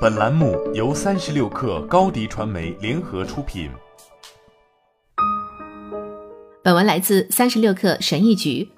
[0.00, 3.68] 本栏目由三十六氪高低传媒联合出品。
[6.62, 8.68] 本文来自三十六氪神译局。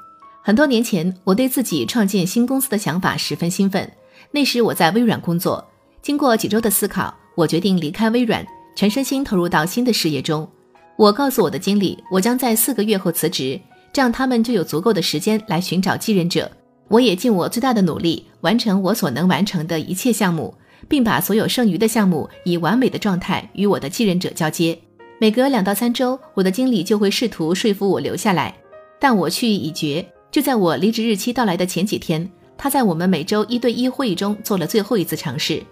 [0.43, 3.93] 很多年前，我对自己创建新公司的想法十分兴奋。
[4.31, 5.63] 那时我在微软工作，
[6.01, 8.43] 经过几周的思考，我决定离开微软，
[8.75, 10.49] 全身心投入到新的事业中。
[10.97, 13.61] 我告诉我的经理，我将在四个月后辞职，
[13.93, 16.51] 这样他们就有足够的时间来寻找继任者。
[16.89, 20.55] 我也尽我最大的努力，完成我所能完成的一切项目。
[20.91, 24.77] 并把所有剩余的项目以完美的状态与我的继任者交接。
[25.21, 28.53] 每隔两到三周，我的经理就会试图说服我留下来，
[28.99, 30.05] 但我去意已决。
[30.33, 35.63] 就在我离职日期到来的前几天，他在我们每周一对一会议中做了最后一次尝试。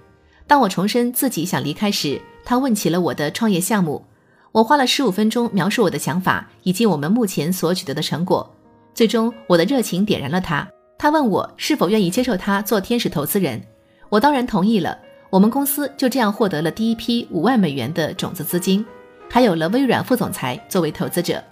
[0.46, 4.04] 当我重申自己想离开时，他问起了我的创业项目。
[4.52, 8.48] 我花了十五分钟描述我的想法以及我们目前所取得的成果。
[8.94, 10.66] 最终，我的热情点燃了他。
[10.96, 13.60] 他问我是否愿意接受他做天使投资人。
[14.08, 14.96] 我当然同意了。
[15.30, 18.84] 我们公司就这样获得了第一批五万美元的种子资金，
[19.28, 21.42] 还有了微软副总裁作为投资者。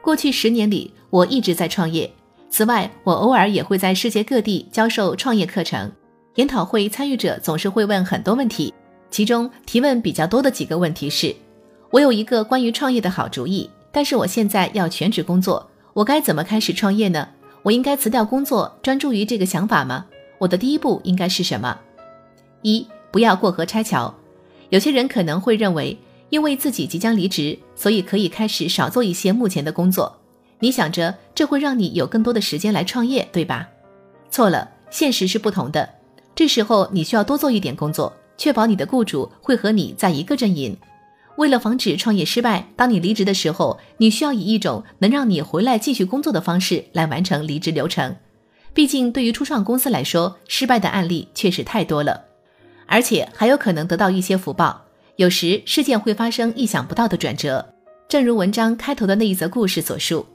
[0.00, 2.10] 过去十年里，我一直在创业。
[2.48, 5.90] 此外，我偶尔也会在世界各地教授创业课程。
[6.36, 8.72] 研讨会参与者总是会问很多问题，
[9.10, 11.34] 其中提问比较多的几个问题是：
[11.90, 17.28] 我有一个关于创业的好主意，但是我现在要全职工作，我该怎么开始创业呢？
[17.62, 20.06] 我应该辞掉工作，专注于这个想法吗？
[20.38, 21.76] 我的第一步应该是什么？
[22.62, 24.14] 一不要过河拆桥。
[24.68, 30.16] 有些人可能会认为，因为自己即将离职，所以可以开始少做一些目前的工作。
[30.60, 33.68] 你想着这会让你有更多的时间来创业，对吧？
[34.30, 35.88] 错了，现实是不同的。
[36.34, 40.76] 这时候你需要多做一点工作，确保你的雇主会和你在一个阵营。
[41.36, 48.14] 为了防止创业失败，当你离职的时候，你需要以一种能让你回来继续工作的方式来完成离职流程。
[48.74, 52.22] 毕竟，对于初创公司来说，失败的案例确实太多了。
[52.90, 54.82] 而且还有可能得到一些福报，
[55.14, 57.64] 有时事件会发生意想不到的转折，
[58.08, 60.26] 正如文章开头的那一则故事所述。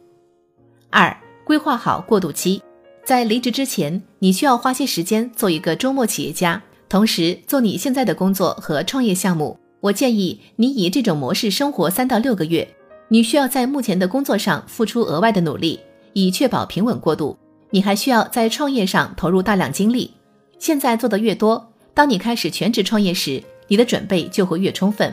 [0.90, 2.64] 二、规划好过渡期，
[3.04, 9.60] 在离职之前，你需要花些时间做一个周末企业家，同时做你现在的工作和创业项目。
[9.82, 12.66] 我建议你以这种模式生活三到六个月。
[13.10, 15.80] 你需要在目前的工作上付出额外的努力，
[16.14, 17.38] 以确保平稳过渡。
[17.70, 20.12] 你还需要在创业上投入大量精力。
[20.58, 21.74] 现在做的越多。
[21.96, 25.12] 当你开始全职创业时，你的准备就会越充分。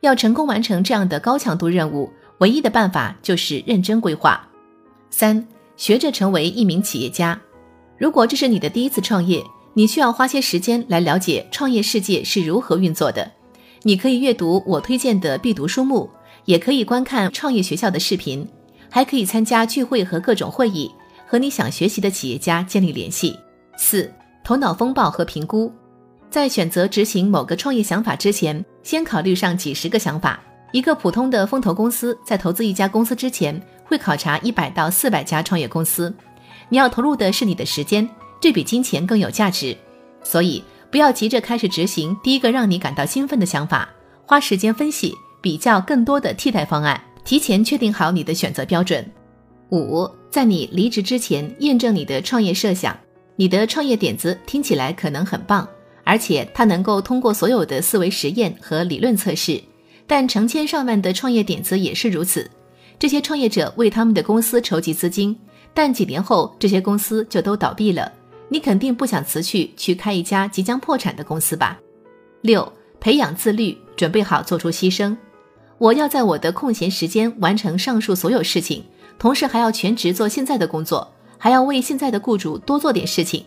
[0.00, 4.46] 要成功完成这样的高强度任务，唯一的办法就是认真规划。
[5.08, 7.40] 三，学着成为一名企业家。
[7.96, 9.42] 如果这是你的第一次创业，
[9.72, 13.30] 你需要花些时间来了解创业世界是如何运作的。
[13.84, 16.10] 你可以阅读我推荐的必读书目，
[16.44, 18.46] 也可以观看创业学校的视频，
[18.90, 20.90] 还可以参加聚会和各种会议，
[21.26, 23.38] 和你想学习的企业家建立联系。
[23.78, 24.12] 四，
[24.44, 25.72] 头脑风暴和评估。
[26.36, 30.38] 在选择执行某个创业想法之前，先考虑上几十个想法。
[30.70, 36.14] 一个普通的风投公司在投资一家公司之前，会考察一百到四百家创业公司。
[36.68, 38.06] 你要投入的是你的时间，
[38.38, 39.74] 这比金钱更有价值。
[40.22, 43.88] 所以，不要急着开始执行第一个让你感到兴奋的想法，
[44.26, 49.02] 花时间分析、比较更多的替代方案，提前确定好你的选择标准。
[49.70, 52.94] 五，在你离职之前，验证你的创业设想。
[53.36, 55.66] 你的创业点子听起来可能很棒。
[56.06, 59.60] 而且它能够通过所有的思维实验和理论测试，
[60.06, 62.48] 但成千上万的创业点子也是如此。
[62.96, 65.36] 这些创业者为他们的公司筹集资金，
[65.74, 68.10] 但几年后这些公司就都倒闭了。
[68.48, 71.76] 你肯定不想辞去去开一家即将破产的公司吧？
[72.42, 75.16] 六，培养自律，准备好做出牺牲。
[75.78, 78.84] 我要在我的空闲时间完成上述所有事情，
[79.18, 83.44] 同时还要全职做现在的工作，还要为现在的雇主多做点事情。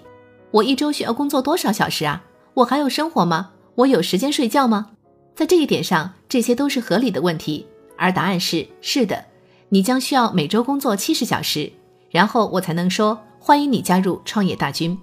[0.52, 2.22] 我一周需要工作多少小时啊？
[2.60, 3.52] 我还有生活吗？
[3.76, 4.92] 我有时间睡觉吗？
[5.34, 7.66] 在这一点上，这些都是合理的问题。
[7.98, 9.26] 而答案是是的。
[9.70, 11.72] 你将需要每周工作七十小时，
[12.10, 14.98] 然后我才能说欢迎你加入创业大军。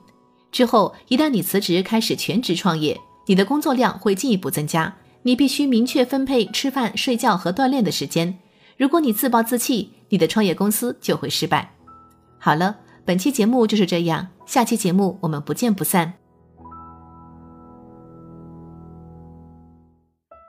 [0.52, 4.94] 之后，一旦你辞职开始全职创业，你的工作量会进一步增加。
[5.22, 8.38] 你必须明确分配吃饭、睡觉和锻炼的时间。
[8.76, 11.72] 如果你自暴自弃，你的创业公司就会失败。
[12.38, 12.76] 好了，
[13.06, 16.12] 本期节目就是这样，下期节目我们不见不散。